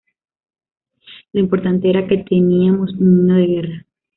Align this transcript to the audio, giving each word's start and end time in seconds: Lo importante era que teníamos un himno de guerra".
Lo 1.31 1.39
importante 1.39 1.87
era 1.87 2.07
que 2.07 2.17
teníamos 2.23 2.91
un 2.93 2.97
himno 3.01 3.35
de 3.35 3.45
guerra". 3.45 3.85